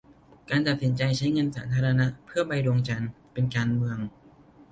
[0.49, 3.99] การตัดสินใจใช้เงินสาธารณะเพื่อไปดวงจันทร์ เป็นการเมือง